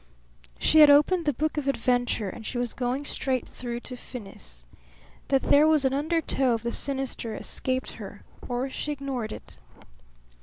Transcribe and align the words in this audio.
She 0.57 0.79
had 0.79 0.89
opened 0.89 1.25
the 1.25 1.31
book 1.33 1.59
of 1.59 1.67
adventure 1.67 2.27
and 2.27 2.43
she 2.43 2.57
was 2.57 2.73
going 2.73 3.05
straight 3.05 3.47
through 3.47 3.81
to 3.81 3.95
finis. 3.95 4.65
That 5.27 5.43
there 5.43 5.67
was 5.67 5.85
an 5.85 5.93
undertow 5.93 6.55
of 6.55 6.63
the 6.63 6.71
sinister 6.71 7.35
escaped 7.35 7.91
her 8.01 8.23
or 8.47 8.67
she 8.71 8.91
ignored 8.93 9.31
it. 9.31 9.57